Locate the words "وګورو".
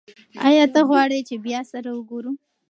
1.93-2.31